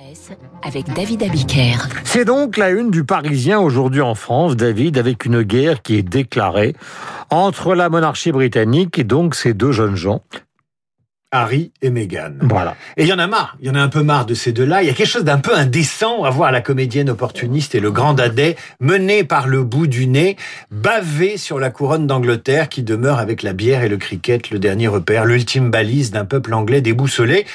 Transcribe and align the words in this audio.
presse 0.00 0.30
avec 0.62 0.92
David 0.94 1.22
Abiker. 1.22 1.76
C'est 2.04 2.24
donc 2.24 2.56
la 2.56 2.70
une 2.70 2.90
du 2.90 3.04
Parisien 3.04 3.58
aujourd'hui 3.58 4.00
en 4.00 4.14
France, 4.14 4.56
David, 4.56 4.98
avec 4.98 5.24
une 5.24 5.42
guerre 5.42 5.82
qui 5.82 5.96
est 5.96 6.02
déclarée 6.02 6.74
entre 7.30 7.74
la 7.74 7.88
monarchie 7.88 8.32
britannique 8.32 8.98
et 8.98 9.04
donc 9.04 9.34
ces 9.34 9.52
deux 9.54 9.72
jeunes 9.72 9.96
gens. 9.96 10.22
Harry 11.32 11.72
et 11.80 11.90
Meghan. 11.90 12.32
Voilà. 12.40 12.74
Et 12.96 13.04
il 13.04 13.08
y 13.08 13.12
en 13.12 13.18
a 13.20 13.28
marre, 13.28 13.56
il 13.60 13.68
y 13.68 13.70
en 13.70 13.76
a 13.76 13.80
un 13.80 13.88
peu 13.88 14.02
marre 14.02 14.26
de 14.26 14.34
ces 14.34 14.50
deux-là. 14.50 14.82
Il 14.82 14.88
y 14.88 14.90
a 14.90 14.94
quelque 14.94 15.06
chose 15.06 15.22
d'un 15.22 15.38
peu 15.38 15.54
indécent 15.54 16.24
à 16.24 16.30
voir 16.30 16.50
la 16.50 16.60
comédienne 16.60 17.08
opportuniste 17.08 17.76
et 17.76 17.80
le 17.80 17.92
grand 17.92 18.14
dadais 18.14 18.56
mené 18.80 19.22
par 19.22 19.46
le 19.46 19.62
bout 19.62 19.86
du 19.86 20.08
nez, 20.08 20.36
bavé 20.72 21.36
sur 21.36 21.60
la 21.60 21.70
couronne 21.70 22.08
d'Angleterre 22.08 22.68
qui 22.68 22.82
demeure 22.82 23.20
avec 23.20 23.44
la 23.44 23.52
bière 23.52 23.84
et 23.84 23.88
le 23.88 23.96
cricket 23.96 24.50
le 24.50 24.58
dernier 24.58 24.88
repère, 24.88 25.24
l'ultime 25.24 25.70
balise 25.70 26.10
d'un 26.10 26.24
peuple 26.24 26.52
anglais 26.52 26.80
déboussolé. 26.80 27.46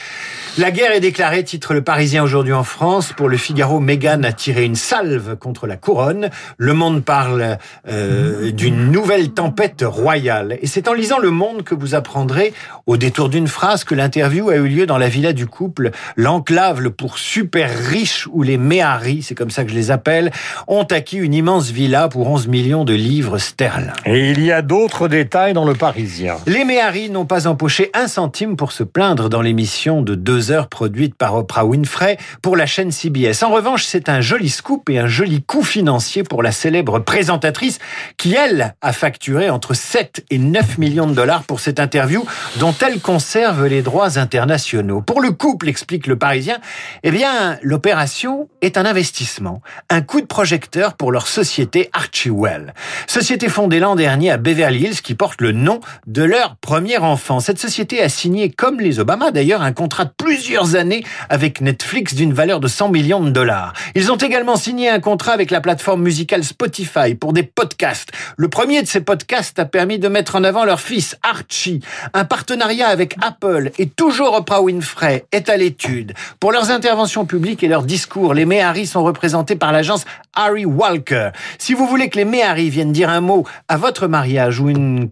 La 0.58 0.72
guerre 0.72 0.94
est 0.94 1.02
déclarée, 1.02 1.44
titre 1.44 1.74
le 1.74 1.82
Parisien 1.82 2.24
aujourd'hui 2.24 2.54
en 2.54 2.64
France. 2.64 3.12
Pour 3.12 3.28
le 3.28 3.36
Figaro, 3.36 3.82
Meghan 3.82 4.24
a 4.24 4.32
tiré 4.32 4.64
une 4.64 4.76
salve 4.76 5.36
contre 5.36 5.68
la 5.68 5.76
couronne. 5.76 6.30
Le 6.58 6.74
Monde 6.74 7.04
parle 7.04 7.58
euh, 7.90 8.52
d'une 8.52 8.90
nouvelle 8.90 9.32
tempête 9.32 9.84
royale. 9.86 10.58
Et 10.62 10.68
c'est 10.68 10.88
en 10.88 10.94
lisant 10.94 11.20
Le 11.20 11.30
Monde 11.30 11.64
que 11.64 11.76
vous 11.76 11.94
apprendrez, 11.94 12.54
au 12.86 12.96
détour 12.96 13.28
d'une 13.28 13.50
phrase, 13.50 13.84
que 13.84 13.96
l'interview 13.96 14.50
a 14.50 14.56
eu 14.56 14.70
lieu 14.70 14.86
dans 14.86 14.98
la 14.98 15.10
villa 15.10 15.34
du 15.34 15.46
couple, 15.46 15.92
l'enclave 16.16 16.80
le 16.80 16.90
pour 16.90 17.18
super 17.18 17.70
riche 17.70 18.26
où 18.32 18.42
les 18.42 18.58
Méharis, 18.58 19.24
c'est 19.24 19.36
comme 19.36 19.52
ça 19.52 19.66
que 19.66 19.72
je 19.72 19.76
les 19.76 19.92
appelle, 19.92 20.32
ont 20.68 20.84
acquis 20.84 21.18
une 21.18 21.34
immense 21.34 21.70
villa 21.70 22.08
pour 22.08 22.30
11 22.30 22.48
millions 22.48 22.86
de 22.86 22.94
livres 22.94 23.40
sterling. 23.40 23.92
Et 24.06 24.32
il 24.32 24.42
y 24.42 24.54
a 24.54 24.62
d'autres 24.62 25.10
détails 25.10 25.52
dans 25.52 25.66
le 25.66 25.74
Parisien. 25.74 26.38
Les 26.48 26.64
Méharis 26.64 27.10
n'ont 27.10 27.26
pas 27.26 27.46
empoché 27.46 27.90
un 27.94 28.08
centime 28.08 28.56
pour 28.56 28.72
se 28.72 28.84
plaindre 28.84 29.28
dans 29.28 29.42
l'émission 29.42 30.02
de 30.02 30.16
deux 30.16 30.45
heures 30.52 30.68
produite 30.68 31.16
par 31.16 31.36
Oprah 31.36 31.66
Winfrey 31.66 32.18
pour 32.42 32.56
la 32.56 32.66
chaîne 32.66 32.92
CBS. 32.92 33.44
En 33.44 33.52
revanche, 33.52 33.84
c'est 33.84 34.10
un 34.10 34.22
joli 34.22 34.50
scoop 34.50 34.90
et 34.90 35.00
un 35.00 35.08
joli 35.08 35.44
coup 35.44 35.64
financier 35.64 36.24
pour 36.24 36.44
la 36.44 36.52
célèbre 36.52 37.00
présentatrice 37.00 37.80
qui, 38.18 38.34
elle, 38.36 38.76
a 38.82 38.94
facturé 38.94 39.50
entre 39.50 39.74
7 39.74 40.26
et 40.30 40.38
9 40.38 40.78
millions 40.78 41.08
de 41.08 41.14
dollars 41.14 41.44
pour 41.44 41.60
cette 41.60 41.80
interview 41.80 42.26
dont 42.58 42.74
elle 42.86 43.00
conserve 43.00 43.66
les 43.66 43.82
droits 43.82 44.18
internationaux. 44.18 45.02
Pour 45.02 45.22
le 45.22 45.32
couple, 45.32 45.70
explique 45.70 46.08
le 46.08 46.18
Parisien, 46.18 46.60
eh 47.04 47.12
bien, 47.12 47.58
l'opération 47.62 48.50
est 48.62 48.78
un 48.78 48.86
investissement, 48.86 49.62
un 49.90 50.02
coup 50.02 50.22
de 50.22 50.26
projecteur 50.26 50.96
pour 50.96 51.12
leur 51.12 51.28
société 51.28 51.90
Archewell. 51.94 52.74
Société 53.08 53.50
fondée 53.50 53.80
l'an 53.80 53.96
dernier 53.96 54.32
à 54.32 54.38
Beverly 54.38 54.84
Hills 54.84 55.02
qui 55.02 55.16
porte 55.16 55.42
le 55.42 55.52
nom 55.52 55.80
de 56.08 56.24
leur 56.24 56.56
premier 56.58 56.98
enfant. 56.98 57.40
Cette 57.40 57.60
société 57.60 58.02
a 58.02 58.10
signé, 58.10 58.50
comme 58.50 58.80
les 58.80 59.00
Obama 59.00 59.32
d'ailleurs, 59.32 59.62
un 59.62 59.72
contrat 59.72 60.06
de 60.06 60.12
plusieurs 60.36 60.76
années 60.76 61.06
avec 61.30 61.62
Netflix 61.62 62.14
d'une 62.14 62.34
valeur 62.34 62.60
de 62.60 62.68
100 62.68 62.90
millions 62.90 63.24
de 63.24 63.30
dollars. 63.30 63.72
Ils 63.96 64.12
ont 64.12 64.18
également 64.18 64.58
signé 64.58 64.90
un 64.90 65.00
contrat 65.00 65.32
avec 65.32 65.50
la 65.50 65.62
plateforme 65.62 66.02
musicale 66.02 66.44
Spotify 66.44 67.16
pour 67.16 67.32
des 67.32 67.44
podcasts. 67.44 68.12
Le 68.36 68.50
premier 68.50 68.82
de 68.82 68.88
ces 68.88 69.00
podcasts 69.00 69.58
a 69.60 69.64
permis 69.64 69.98
de 69.98 70.10
mettre 70.10 70.36
en 70.36 70.44
avant 70.44 70.66
leur 70.66 70.82
fils 70.82 71.16
Archie. 71.24 71.80
Un 72.14 72.26
partenariat 72.26 72.90
avec 72.90 73.16
Apple 73.22 73.72
et 73.78 73.88
toujours 73.88 74.34
Oprah 74.34 74.62
Winfrey 74.62 75.24
est 75.32 75.48
à 75.48 75.56
l'étude. 75.56 76.14
Pour 76.42 76.52
leurs 76.52 76.70
interventions 76.70 77.26
publiques 77.26 77.64
et 77.64 77.70
leurs 77.70 77.84
discours, 77.84 78.34
les 78.34 78.46
Méharis 78.46 78.88
sont 78.88 79.06
représentés 79.06 79.56
par 79.56 79.72
l'agence 79.72 80.04
Harry 80.34 80.66
Walker. 80.66 81.30
Si 81.60 81.74
vous 81.74 81.88
voulez 81.88 82.10
que 82.10 82.18
les 82.18 82.26
Méharis 82.26 82.70
viennent 82.70 82.92
dire 82.92 83.10
un 83.10 83.22
mot 83.22 83.46
à 83.70 83.78
votre 83.78 84.08
mariage 84.08 84.60
ou 84.60 84.68
une 84.68 85.12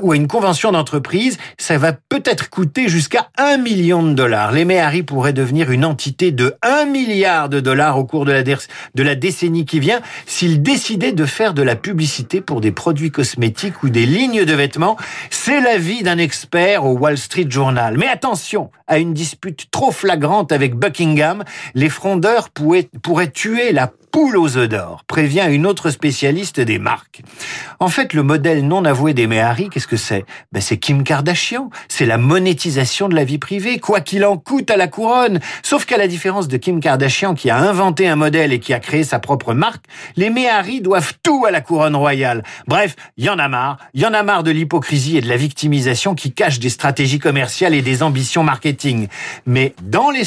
ou 0.00 0.12
à 0.12 0.16
une 0.16 0.28
convention 0.28 0.72
d'entreprise, 0.72 1.38
ça 1.58 1.78
va 1.78 1.92
peut-être 1.92 2.50
coûter 2.50 2.88
jusqu'à 2.88 3.28
un 3.36 3.56
million 3.56 4.02
de 4.02 4.12
dollars. 4.14 4.52
Les 4.52 4.64
Méhari 4.64 5.02
pourraient 5.02 5.32
devenir 5.32 5.70
une 5.70 5.84
entité 5.84 6.30
de 6.30 6.54
1 6.62 6.86
milliard 6.86 7.48
de 7.48 7.60
dollars 7.60 7.98
au 7.98 8.04
cours 8.04 8.24
de 8.24 8.32
la, 9.02 9.14
décennie 9.14 9.64
qui 9.64 9.80
vient 9.80 10.00
s'ils 10.26 10.62
décidaient 10.62 11.12
de 11.12 11.26
faire 11.26 11.54
de 11.54 11.62
la 11.62 11.76
publicité 11.76 12.40
pour 12.40 12.60
des 12.60 12.72
produits 12.72 13.10
cosmétiques 13.10 13.82
ou 13.82 13.88
des 13.88 14.06
lignes 14.06 14.44
de 14.44 14.52
vêtements. 14.54 14.96
C'est 15.30 15.60
l'avis 15.60 16.02
d'un 16.02 16.18
expert 16.18 16.84
au 16.84 16.92
Wall 16.92 17.18
Street 17.18 17.46
Journal. 17.48 17.96
Mais 17.98 18.08
attention 18.08 18.70
à 18.86 18.98
une 18.98 19.14
dispute 19.14 19.70
trop 19.70 19.90
flagrante 19.90 20.52
avec 20.52 20.74
Buckingham. 20.74 21.44
Les 21.74 21.88
frondeurs 21.88 22.50
pourraient 22.50 23.30
tuer 23.30 23.72
la 23.72 23.92
poule 24.12 24.36
aux 24.36 24.58
œufs 24.58 24.68
d'or, 24.68 25.04
prévient 25.06 25.46
une 25.50 25.66
autre 25.66 25.90
spécialiste 25.90 26.60
des 26.60 26.78
marques. 26.78 27.22
En 27.80 27.88
fait, 27.88 28.12
le 28.12 28.22
modèle 28.22 28.66
non 28.66 28.84
avoué 28.84 29.14
des 29.14 29.26
Méhari, 29.26 29.70
qu'est-ce 29.70 29.86
que 29.86 29.96
c'est? 29.96 30.26
Ben, 30.52 30.60
C'est 30.60 30.76
Kim 30.76 31.02
Kardashian. 31.02 31.70
C'est 31.88 32.04
la 32.04 32.18
monétisation 32.18 33.08
de 33.08 33.14
la 33.14 33.24
vie 33.24 33.38
privée, 33.38 33.78
quoi 33.78 34.02
qu'il 34.02 34.24
en 34.26 34.36
coûte 34.36 34.70
à 34.70 34.76
la 34.76 34.86
couronne. 34.86 35.40
Sauf 35.62 35.86
qu'à 35.86 35.96
la 35.96 36.06
différence 36.06 36.46
de 36.46 36.58
Kim 36.58 36.80
Kardashian, 36.80 37.34
qui 37.34 37.48
a 37.48 37.56
inventé 37.56 38.06
un 38.06 38.16
modèle 38.16 38.52
et 38.52 38.60
qui 38.60 38.74
a 38.74 38.80
créé 38.80 39.02
sa 39.02 39.18
propre 39.18 39.54
marque, 39.54 39.86
les 40.16 40.28
Méhari 40.28 40.82
doivent 40.82 41.14
tout 41.22 41.46
à 41.46 41.50
la 41.50 41.62
couronne 41.62 41.96
royale. 41.96 42.42
Bref, 42.68 42.94
il 43.16 43.24
y 43.24 43.30
en 43.30 43.38
a 43.38 43.48
marre. 43.48 43.78
Il 43.94 44.02
y 44.02 44.06
en 44.06 44.12
a 44.12 44.22
marre 44.22 44.42
de 44.42 44.50
l'hypocrisie 44.50 45.16
et 45.16 45.22
de 45.22 45.28
la 45.28 45.38
victimisation 45.38 46.14
qui 46.14 46.32
cachent 46.32 46.60
des 46.60 46.68
stratégies 46.68 47.18
commerciales 47.18 47.74
et 47.74 47.82
des 47.82 48.02
ambitions 48.02 48.44
marketing. 48.44 49.08
Mais 49.46 49.74
dans 49.82 50.10
les 50.10 50.24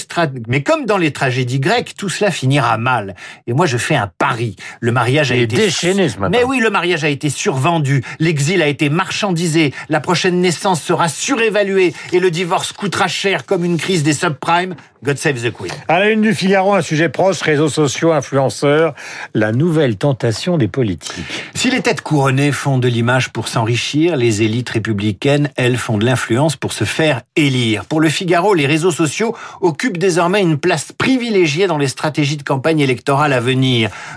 mais 0.48 0.64
comme 0.64 0.86
dans 0.86 0.98
les 0.98 1.12
tragédies 1.12 1.60
grecques, 1.60 1.94
tout 1.96 2.10
cela 2.10 2.32
finira 2.32 2.78
mal. 2.78 3.16
Et 3.46 3.54
moi, 3.54 3.68
je 3.68 3.75
je 3.76 3.78
fais 3.78 3.96
un 3.96 4.10
pari. 4.18 4.56
Le 4.80 4.94
mariage 4.94 5.34
a 5.34 5.36
été 5.36 5.58
déchaîné 5.58 6.08
ce 6.08 6.16
Mais 6.30 6.46
oui, 6.46 6.60
le 6.62 6.70
mariage 6.70 7.04
a 7.04 7.10
été 7.10 7.30
survendu, 7.30 8.04
l'exil 8.20 8.62
a 8.62 8.68
été 8.68 8.90
marchandisé, 8.90 9.74
la 9.90 10.00
prochaine 10.00 10.40
naissance 10.40 10.82
sera 10.82 11.10
surévaluée 11.10 11.94
et 12.14 12.20
le 12.22 12.32
divorce 12.32 12.72
coûtera 12.72 13.10
cher 13.10 13.46
comme 13.46 13.66
une 13.66 13.78
crise 13.78 14.04
des 14.04 14.14
subprimes. 14.14 14.76
God 15.04 15.18
save 15.18 15.42
the 15.42 15.54
Queen. 15.54 15.72
À 15.88 16.00
la 16.00 16.10
une 16.10 16.22
du 16.22 16.34
Figaro, 16.34 16.74
un 16.74 16.82
sujet 16.82 17.10
proche, 17.10 17.42
réseaux 17.42 17.70
sociaux, 17.70 18.12
influenceurs, 18.12 18.96
la 19.36 19.52
nouvelle 19.52 19.98
tentation 19.98 20.58
des 20.58 20.68
politiques. 20.68 21.46
Si 21.54 21.70
les 21.70 21.82
têtes 21.82 22.02
couronnées 22.02 22.52
font 22.52 22.80
de 22.80 22.88
l'image 22.88 23.30
pour 23.32 23.48
s'enrichir, 23.48 24.16
les 24.16 24.42
élites 24.42 24.70
républicaines, 24.70 25.50
elles, 25.58 25.78
font 25.78 26.00
de 26.00 26.06
l'influence 26.06 26.56
pour 26.56 26.74
se 26.74 26.86
faire 26.86 27.22
élire. 27.36 27.86
Pour 27.86 28.00
le 28.00 28.10
Figaro, 28.10 28.56
les 28.56 28.66
réseaux 28.66 28.90
sociaux 28.90 29.36
occupent 29.62 30.00
désormais 30.00 30.42
une 30.42 30.58
place 30.58 30.92
privilégiée 30.92 31.68
dans 31.68 31.78
les 31.78 31.88
stratégies 31.88 32.38
de 32.38 32.44
campagne 32.44 32.80
électorale 32.80 33.34
à 33.34 33.40
venir. 33.40 33.65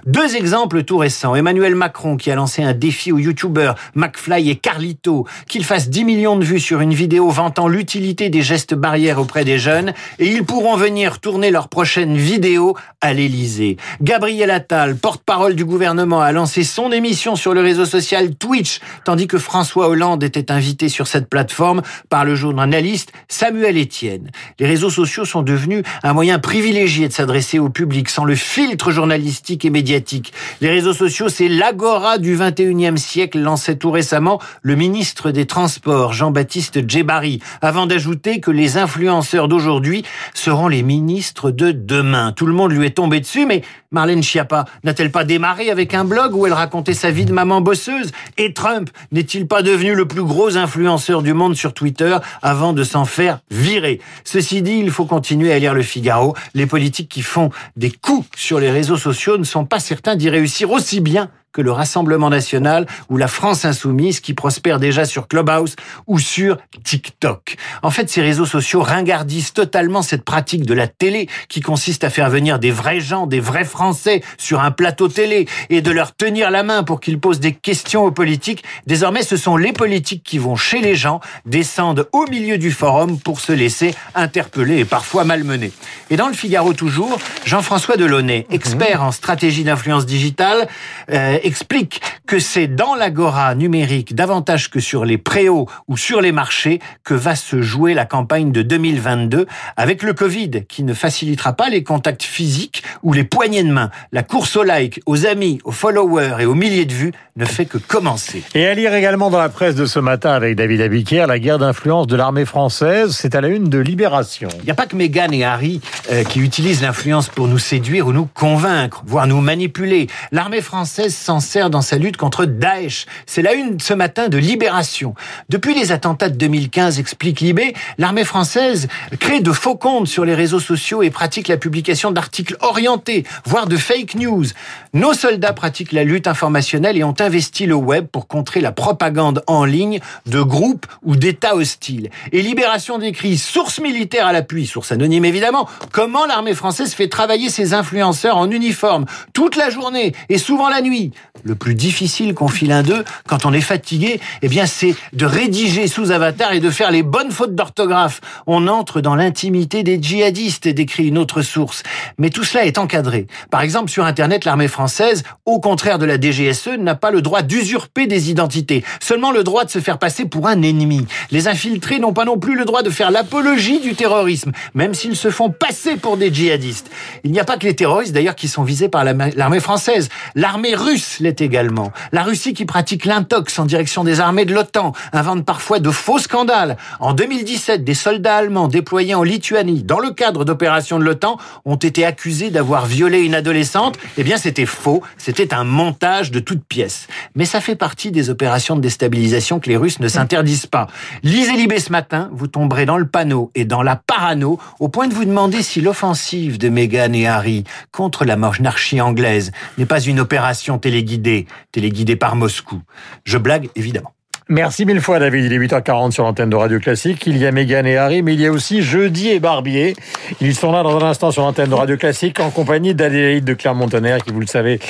Deux 0.06 0.36
exemples 0.36 0.84
tout 0.84 0.98
récents. 0.98 1.34
Emmanuel 1.34 1.74
Macron 1.74 2.16
qui 2.16 2.30
a 2.30 2.34
lancé 2.34 2.62
un 2.62 2.72
défi 2.72 3.12
aux 3.12 3.18
youtubeurs 3.18 3.74
McFly 3.94 4.50
et 4.50 4.56
Carlito 4.56 5.26
qu'ils 5.48 5.64
fassent 5.64 5.88
10 5.88 6.04
millions 6.04 6.36
de 6.36 6.44
vues 6.44 6.60
sur 6.60 6.80
une 6.80 6.94
vidéo 6.94 7.28
vantant 7.30 7.68
l'utilité 7.68 8.30
des 8.30 8.42
gestes 8.42 8.74
barrières 8.74 9.20
auprès 9.20 9.44
des 9.44 9.58
jeunes 9.58 9.92
et 10.18 10.26
ils 10.26 10.44
pourront 10.44 10.76
venir 10.76 11.20
tourner 11.20 11.50
leur 11.50 11.68
prochaine 11.68 12.16
vidéo 12.16 12.76
à 13.00 13.12
l'Élysée. 13.12 13.76
Gabriel 14.00 14.50
Attal, 14.50 14.96
porte-parole 14.96 15.54
du 15.54 15.64
gouvernement, 15.64 16.20
a 16.20 16.32
lancé 16.32 16.64
son 16.64 16.90
émission 16.92 17.36
sur 17.36 17.54
le 17.54 17.60
réseau 17.60 17.84
social 17.84 18.34
Twitch, 18.34 18.80
tandis 19.04 19.26
que 19.26 19.38
François 19.38 19.88
Hollande 19.88 20.22
était 20.22 20.50
invité 20.50 20.88
sur 20.88 21.06
cette 21.06 21.28
plateforme 21.28 21.82
par 22.08 22.24
le 22.24 22.34
journaliste 22.34 23.12
Samuel 23.28 23.80
Etienne. 23.80 24.30
Les 24.58 24.66
réseaux 24.66 24.90
sociaux 24.90 25.24
sont 25.24 25.42
devenus 25.42 25.82
un 26.02 26.12
moyen 26.12 26.38
privilégié 26.38 27.08
de 27.08 27.12
s'adresser 27.12 27.58
au 27.58 27.68
public 27.68 28.08
sans 28.08 28.24
le 28.24 28.34
filtre 28.34 28.90
journalistique 28.90 29.37
et. 29.48 30.22
Les 30.60 30.68
réseaux 30.68 30.92
sociaux, 30.92 31.28
c'est 31.28 31.48
l'agora 31.48 32.18
du 32.18 32.36
21e 32.36 32.96
siècle, 32.96 33.38
lançait 33.38 33.76
tout 33.76 33.90
récemment 33.90 34.40
le 34.62 34.76
ministre 34.76 35.30
des 35.30 35.46
Transports, 35.46 36.12
Jean-Baptiste 36.12 36.88
Djebari, 36.88 37.40
avant 37.62 37.86
d'ajouter 37.86 38.40
que 38.40 38.50
les 38.50 38.76
influenceurs 38.76 39.48
d'aujourd'hui 39.48 40.04
seront 40.34 40.68
les 40.68 40.82
ministres 40.82 41.50
de 41.50 41.72
demain. 41.72 42.32
Tout 42.32 42.46
le 42.46 42.52
monde 42.52 42.72
lui 42.72 42.86
est 42.86 42.90
tombé 42.90 43.20
dessus, 43.20 43.46
mais 43.46 43.62
Marlène 43.90 44.22
Schiappa 44.22 44.66
n'a-t-elle 44.84 45.10
pas 45.10 45.24
démarré 45.24 45.70
avec 45.70 45.94
un 45.94 46.04
blog 46.04 46.34
où 46.34 46.46
elle 46.46 46.52
racontait 46.52 46.94
sa 46.94 47.10
vie 47.10 47.24
de 47.24 47.32
maman 47.32 47.60
bosseuse? 47.60 48.12
Et 48.40 48.52
Trump 48.52 48.88
n'est-il 49.10 49.48
pas 49.48 49.62
devenu 49.62 49.96
le 49.96 50.06
plus 50.06 50.22
gros 50.22 50.56
influenceur 50.56 51.22
du 51.22 51.34
monde 51.34 51.56
sur 51.56 51.74
Twitter 51.74 52.16
avant 52.40 52.72
de 52.72 52.84
s'en 52.84 53.04
faire 53.04 53.40
virer? 53.50 54.00
Ceci 54.24 54.62
dit, 54.62 54.78
il 54.78 54.92
faut 54.92 55.06
continuer 55.06 55.52
à 55.52 55.58
lire 55.58 55.74
le 55.74 55.82
Figaro. 55.82 56.36
Les 56.54 56.66
politiques 56.66 57.08
qui 57.08 57.22
font 57.22 57.50
des 57.76 57.90
coups 57.90 58.28
sur 58.36 58.60
les 58.60 58.70
réseaux 58.70 58.96
sociaux 58.96 59.38
ne 59.38 59.44
sont 59.44 59.64
pas 59.64 59.80
certains 59.80 60.14
d'y 60.14 60.30
réussir 60.30 60.70
aussi 60.70 61.00
bien 61.00 61.30
que 61.52 61.62
le 61.62 61.72
Rassemblement 61.72 62.30
national 62.30 62.86
ou 63.08 63.16
la 63.16 63.28
France 63.28 63.64
insoumise 63.64 64.20
qui 64.20 64.34
prospère 64.34 64.78
déjà 64.78 65.04
sur 65.04 65.28
Clubhouse 65.28 65.76
ou 66.06 66.18
sur 66.18 66.58
TikTok. 66.84 67.56
En 67.82 67.90
fait, 67.90 68.10
ces 68.10 68.22
réseaux 68.22 68.46
sociaux 68.46 68.82
ringardisent 68.82 69.52
totalement 69.52 70.02
cette 70.02 70.24
pratique 70.24 70.64
de 70.64 70.74
la 70.74 70.86
télé 70.86 71.28
qui 71.48 71.60
consiste 71.60 72.04
à 72.04 72.10
faire 72.10 72.30
venir 72.30 72.58
des 72.58 72.70
vrais 72.70 73.00
gens, 73.00 73.26
des 73.26 73.40
vrais 73.40 73.64
Français 73.64 74.22
sur 74.36 74.60
un 74.60 74.70
plateau 74.70 75.08
télé 75.08 75.46
et 75.70 75.80
de 75.80 75.90
leur 75.90 76.14
tenir 76.14 76.50
la 76.50 76.62
main 76.62 76.82
pour 76.82 77.00
qu'ils 77.00 77.18
posent 77.18 77.40
des 77.40 77.52
questions 77.52 78.04
aux 78.04 78.10
politiques. 78.10 78.64
Désormais, 78.86 79.22
ce 79.22 79.36
sont 79.36 79.56
les 79.56 79.72
politiques 79.72 80.22
qui 80.22 80.38
vont 80.38 80.56
chez 80.56 80.80
les 80.80 80.94
gens, 80.94 81.20
descendent 81.46 82.08
au 82.12 82.26
milieu 82.26 82.58
du 82.58 82.70
forum 82.70 83.18
pour 83.18 83.40
se 83.40 83.52
laisser 83.52 83.94
interpeller 84.14 84.78
et 84.78 84.84
parfois 84.84 85.24
malmener. 85.24 85.72
Et 86.10 86.16
dans 86.16 86.28
le 86.28 86.34
Figaro 86.34 86.72
toujours, 86.72 87.18
Jean-François 87.44 87.96
Delaunay, 87.96 88.46
expert 88.50 89.02
en 89.02 89.12
stratégie 89.12 89.64
d'influence 89.64 90.06
digitale, 90.06 90.68
euh, 91.10 91.37
explique 91.42 92.00
que 92.26 92.38
c'est 92.38 92.66
dans 92.68 92.94
l'agora 92.94 93.54
numérique, 93.54 94.14
davantage 94.14 94.70
que 94.70 94.80
sur 94.80 95.04
les 95.04 95.18
préaux 95.18 95.66
ou 95.88 95.96
sur 95.96 96.20
les 96.20 96.32
marchés, 96.32 96.80
que 97.04 97.14
va 97.14 97.34
se 97.34 97.62
jouer 97.62 97.94
la 97.94 98.04
campagne 98.04 98.52
de 98.52 98.62
2022, 98.62 99.46
avec 99.76 100.02
le 100.02 100.12
Covid 100.12 100.64
qui 100.68 100.82
ne 100.82 100.94
facilitera 100.94 101.54
pas 101.54 101.68
les 101.68 101.82
contacts 101.82 102.22
physiques 102.22 102.82
ou 103.02 103.12
les 103.12 103.24
poignées 103.24 103.62
de 103.62 103.72
main. 103.72 103.90
La 104.12 104.22
course 104.22 104.56
aux 104.56 104.62
likes, 104.62 105.00
aux 105.06 105.26
amis, 105.26 105.58
aux 105.64 105.72
followers 105.72 106.36
et 106.40 106.46
aux 106.46 106.54
milliers 106.54 106.84
de 106.84 106.92
vues 106.92 107.12
ne 107.36 107.44
fait 107.44 107.66
que 107.66 107.78
commencer. 107.78 108.42
Et 108.54 108.66
à 108.66 108.74
lire 108.74 108.92
également 108.94 109.30
dans 109.30 109.38
la 109.38 109.48
presse 109.48 109.74
de 109.74 109.86
ce 109.86 109.98
matin 109.98 110.32
avec 110.32 110.56
David 110.56 110.80
Abiquière, 110.80 111.26
la 111.26 111.38
guerre 111.38 111.58
d'influence 111.58 112.06
de 112.06 112.16
l'armée 112.16 112.44
française, 112.44 113.12
c'est 113.12 113.34
à 113.34 113.40
la 113.40 113.48
une 113.48 113.68
de 113.68 113.78
Libération. 113.78 114.48
Il 114.58 114.64
n'y 114.64 114.70
a 114.70 114.74
pas 114.74 114.86
que 114.86 114.96
Meghan 114.96 115.30
et 115.32 115.44
Harry 115.44 115.80
euh, 116.10 116.24
qui 116.24 116.40
utilisent 116.40 116.82
l'influence 116.82 117.28
pour 117.28 117.48
nous 117.48 117.58
séduire 117.58 118.08
ou 118.08 118.12
nous 118.12 118.26
convaincre, 118.26 119.02
voire 119.06 119.26
nous 119.26 119.40
manipuler. 119.40 120.08
L'armée 120.32 120.60
française 120.60 121.14
sert 121.40 121.70
dans 121.70 121.82
sa 121.82 121.98
lutte 121.98 122.16
contre 122.16 122.46
Daesh. 122.46 123.06
C'est 123.26 123.42
la 123.42 123.52
une 123.52 123.78
ce 123.80 123.94
matin 123.94 124.28
de 124.28 124.38
Libération. 124.38 125.14
Depuis 125.48 125.74
les 125.74 125.92
attentats 125.92 126.30
de 126.30 126.36
2015, 126.36 126.98
explique 126.98 127.40
Libé, 127.40 127.74
l'armée 127.98 128.24
française 128.24 128.88
crée 129.20 129.40
de 129.40 129.52
faux 129.52 129.76
comptes 129.76 130.08
sur 130.08 130.24
les 130.24 130.34
réseaux 130.34 130.60
sociaux 130.60 131.02
et 131.02 131.10
pratique 131.10 131.48
la 131.48 131.56
publication 131.56 132.10
d'articles 132.10 132.56
orientés, 132.60 133.24
voire 133.44 133.66
de 133.66 133.76
fake 133.76 134.14
news. 134.14 134.46
Nos 134.94 135.12
soldats 135.12 135.52
pratiquent 135.52 135.92
la 135.92 136.04
lutte 136.04 136.26
informationnelle 136.26 136.96
et 136.96 137.04
ont 137.04 137.14
investi 137.18 137.66
le 137.66 137.74
web 137.74 138.06
pour 138.06 138.26
contrer 138.26 138.60
la 138.60 138.72
propagande 138.72 139.42
en 139.46 139.64
ligne 139.64 140.00
de 140.26 140.40
groupes 140.40 140.86
ou 141.02 141.16
d'États 141.16 141.54
hostiles. 141.54 142.10
Et 142.32 142.42
Libération 142.42 142.98
décrit, 142.98 143.36
source 143.36 143.80
militaire 143.80 144.26
à 144.26 144.32
l'appui, 144.32 144.66
source 144.66 144.92
anonyme 144.92 145.26
évidemment, 145.26 145.68
comment 145.92 146.26
l'armée 146.26 146.54
française 146.54 146.94
fait 146.94 147.08
travailler 147.08 147.50
ses 147.50 147.74
influenceurs 147.74 148.36
en 148.36 148.50
uniforme 148.50 149.04
toute 149.32 149.56
la 149.56 149.70
journée 149.70 150.14
et 150.28 150.38
souvent 150.38 150.68
la 150.68 150.80
nuit. 150.80 151.12
Le 151.44 151.54
plus 151.54 151.74
difficile 151.74 152.34
qu'on 152.34 152.48
file 152.48 152.72
un 152.72 152.82
d'eux 152.82 153.04
quand 153.26 153.46
on 153.46 153.52
est 153.52 153.60
fatigué, 153.60 154.20
eh 154.42 154.48
bien, 154.48 154.66
c'est 154.66 154.94
de 155.12 155.24
rédiger 155.24 155.86
sous 155.86 156.10
avatar 156.10 156.52
et 156.52 156.60
de 156.60 156.70
faire 156.70 156.90
les 156.90 157.02
bonnes 157.02 157.30
fautes 157.30 157.54
d'orthographe. 157.54 158.20
On 158.46 158.66
entre 158.66 159.00
dans 159.00 159.14
l'intimité 159.14 159.82
des 159.82 160.02
djihadistes, 160.02 160.68
décrit 160.68 161.06
une 161.06 161.18
autre 161.18 161.42
source. 161.42 161.82
Mais 162.18 162.30
tout 162.30 162.44
cela 162.44 162.64
est 162.64 162.78
encadré. 162.78 163.26
Par 163.50 163.62
exemple, 163.62 163.90
sur 163.90 164.04
Internet, 164.04 164.44
l'armée 164.44 164.68
française, 164.68 165.22
au 165.46 165.60
contraire 165.60 165.98
de 165.98 166.06
la 166.06 166.20
DGSE, 166.20 166.78
n'a 166.78 166.94
pas 166.94 167.10
le 167.10 167.22
droit 167.22 167.42
d'usurper 167.42 168.06
des 168.06 168.30
identités, 168.30 168.84
seulement 169.00 169.30
le 169.30 169.44
droit 169.44 169.64
de 169.64 169.70
se 169.70 169.78
faire 169.78 169.98
passer 169.98 170.24
pour 170.24 170.48
un 170.48 170.62
ennemi. 170.62 171.06
Les 171.30 171.48
infiltrés 171.48 171.98
n'ont 171.98 172.12
pas 172.12 172.24
non 172.24 172.38
plus 172.38 172.56
le 172.56 172.64
droit 172.64 172.82
de 172.82 172.90
faire 172.90 173.10
l'apologie 173.10 173.80
du 173.80 173.94
terrorisme, 173.94 174.52
même 174.74 174.94
s'ils 174.94 175.16
se 175.16 175.30
font 175.30 175.50
passer 175.50 175.96
pour 175.96 176.16
des 176.16 176.32
djihadistes. 176.32 176.90
Il 177.24 177.32
n'y 177.32 177.40
a 177.40 177.44
pas 177.44 177.56
que 177.56 177.66
les 177.66 177.76
terroristes 177.76 178.12
d'ailleurs 178.12 178.36
qui 178.36 178.48
sont 178.48 178.64
visés 178.64 178.88
par 178.88 179.04
l'armée 179.04 179.60
française. 179.60 180.08
L'armée 180.34 180.74
russe 180.74 181.07
l'est 181.20 181.40
également. 181.40 181.92
La 182.12 182.22
Russie 182.22 182.54
qui 182.54 182.64
pratique 182.64 183.04
l'intox 183.04 183.58
en 183.58 183.64
direction 183.64 184.04
des 184.04 184.20
armées 184.20 184.44
de 184.44 184.54
l'OTAN 184.54 184.92
invente 185.12 185.44
parfois 185.44 185.80
de 185.80 185.90
faux 185.90 186.18
scandales. 186.18 186.76
En 187.00 187.12
2017, 187.12 187.84
des 187.84 187.94
soldats 187.94 188.36
allemands 188.36 188.68
déployés 188.68 189.14
en 189.14 189.22
Lituanie 189.22 189.82
dans 189.82 189.98
le 189.98 190.10
cadre 190.10 190.44
d'opérations 190.44 190.98
de 190.98 191.04
l'OTAN 191.04 191.38
ont 191.64 191.76
été 191.76 192.04
accusés 192.04 192.50
d'avoir 192.50 192.86
violé 192.86 193.20
une 193.20 193.34
adolescente. 193.34 193.98
Eh 194.16 194.24
bien, 194.24 194.36
c'était 194.36 194.66
faux. 194.66 195.02
C'était 195.16 195.54
un 195.54 195.64
montage 195.64 196.30
de 196.30 196.40
toutes 196.40 196.64
pièces. 196.64 197.08
Mais 197.34 197.44
ça 197.44 197.60
fait 197.60 197.76
partie 197.76 198.10
des 198.10 198.30
opérations 198.30 198.76
de 198.76 198.80
déstabilisation 198.80 199.60
que 199.60 199.68
les 199.68 199.76
Russes 199.76 200.00
ne 200.00 200.08
s'interdisent 200.08 200.66
pas. 200.66 200.88
Lisez 201.22 201.52
Libé 201.52 201.78
ce 201.78 201.92
matin, 201.92 202.30
vous 202.32 202.46
tomberez 202.46 202.86
dans 202.86 202.98
le 202.98 203.06
panneau 203.06 203.50
et 203.54 203.64
dans 203.64 203.82
la 203.82 203.96
parano 203.96 204.58
au 204.78 204.88
point 204.88 205.08
de 205.08 205.14
vous 205.14 205.24
demander 205.24 205.62
si 205.62 205.80
l'offensive 205.80 206.58
de 206.58 206.68
Meghan 206.68 207.12
et 207.12 207.26
Harry 207.26 207.64
contre 207.92 208.24
la 208.24 208.36
monarchie 208.36 209.00
anglaise 209.00 209.52
n'est 209.76 209.86
pas 209.86 210.00
une 210.00 210.20
opération 210.20 210.78
téléguidée, 210.98 211.46
téléguidée 211.70 212.16
par 212.16 212.34
Moscou. 212.34 212.82
Je 213.24 213.38
blague 213.38 213.68
évidemment. 213.76 214.12
Merci 214.50 214.86
mille 214.86 215.02
fois 215.02 215.18
David, 215.18 215.44
il 215.44 215.52
est 215.52 215.58
8h40 215.58 216.10
sur 216.10 216.24
l'antenne 216.24 216.48
de 216.48 216.56
Radio 216.56 216.80
Classique. 216.80 217.24
Il 217.26 217.36
y 217.36 217.44
a 217.44 217.52
Mégane 217.52 217.86
et 217.86 217.98
Harry, 217.98 218.22
mais 218.22 218.32
il 218.32 218.40
y 218.40 218.46
a 218.46 218.50
aussi 218.50 218.80
Jeudi 218.80 219.28
et 219.28 219.40
Barbier. 219.40 219.94
Ils 220.40 220.54
sont 220.54 220.72
là 220.72 220.82
dans 220.82 220.96
un 220.96 221.06
instant 221.06 221.30
sur 221.30 221.42
l'antenne 221.42 221.68
de 221.68 221.74
Radio 221.74 221.98
Classique 221.98 222.40
en 222.40 222.50
compagnie 222.50 222.94
d'Adélaïde 222.94 223.44
de 223.44 223.52
Clermont-Tonnerre 223.52 224.24
qui 224.24 224.32
vous 224.32 224.40
le 224.40 224.46
savez 224.46 224.80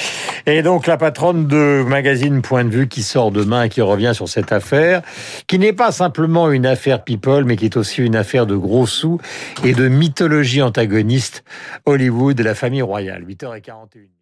est 0.47 0.63
donc 0.63 0.87
la 0.87 0.97
patronne 0.97 1.49
de 1.49 1.85
magazine 1.87 2.41
Point 2.41 2.65
de 2.65 2.71
Vue 2.71 2.89
qui 2.89 3.03
sort 3.03 3.33
demain 3.33 3.65
et 3.65 3.69
qui 3.69 3.83
revient 3.83 4.13
sur 4.15 4.29
cette 4.29 4.53
affaire 4.53 5.03
qui 5.49 5.59
n'est 5.59 5.73
pas 5.73 5.91
simplement 5.91 6.51
une 6.53 6.65
affaire 6.65 7.03
people 7.03 7.45
mais 7.45 7.57
qui 7.57 7.65
est 7.65 7.77
aussi 7.77 8.01
une 8.01 8.17
affaire 8.17 8.47
de 8.47 8.57
gros 8.57 8.87
sous 8.87 9.19
et 9.65 9.75
de 9.75 9.89
mythologie 9.89 10.63
antagoniste 10.63 11.43
Hollywood 11.85 12.39
et 12.39 12.45
la 12.45 12.55
famille 12.55 12.83
royale. 12.83 13.25
8h41. 13.25 14.18